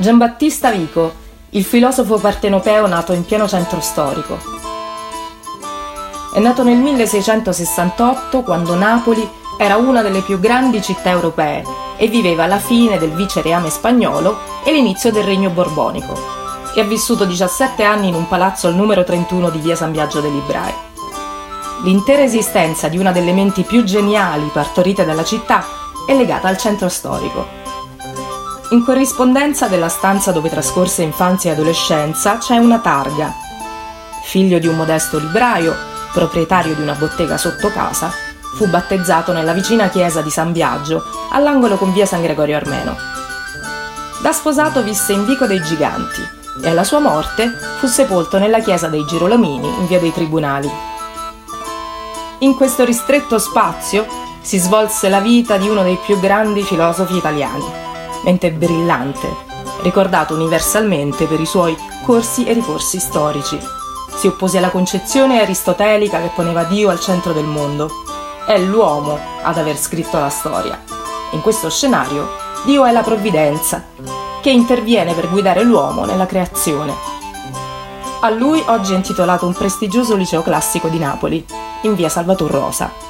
[0.00, 1.12] Giambattista Vico,
[1.50, 4.38] il filosofo partenopeo nato in pieno centro storico.
[6.32, 11.64] È nato nel 1668 quando Napoli era una delle più grandi città europee
[11.96, 16.14] e viveva la fine del vicereame spagnolo e l'inizio del regno borbonico.
[16.76, 20.20] E ha vissuto 17 anni in un palazzo al numero 31 di via San Biagio
[20.20, 20.72] dei Librai.
[21.82, 25.66] L'intera esistenza di una delle menti più geniali partorite dalla città
[26.06, 27.57] è legata al centro storico
[28.70, 33.32] in corrispondenza della stanza dove trascorse infanzia e adolescenza c'è una targa.
[34.24, 35.74] Figlio di un modesto libraio,
[36.12, 38.10] proprietario di una bottega sotto casa,
[38.56, 42.94] fu battezzato nella vicina chiesa di San Biagio, all'angolo con via San Gregorio Armeno.
[44.20, 46.20] Da sposato visse in Vico dei Giganti
[46.62, 50.70] e alla sua morte fu sepolto nella chiesa dei Girolomini in via dei Tribunali.
[52.40, 54.06] In questo ristretto spazio
[54.42, 57.86] si svolse la vita di uno dei più grandi filosofi italiani
[58.22, 59.28] mente brillante,
[59.82, 63.58] ricordato universalmente per i suoi corsi e ricorsi storici.
[64.16, 67.90] Si oppose alla concezione aristotelica che poneva Dio al centro del mondo.
[68.46, 70.82] È l'uomo ad aver scritto la storia.
[71.32, 72.28] In questo scenario,
[72.64, 73.84] Dio è la provvidenza,
[74.40, 76.94] che interviene per guidare l'uomo nella creazione.
[78.20, 81.44] A lui oggi è intitolato un prestigioso liceo classico di Napoli,
[81.82, 83.07] in via Salvator Rosa.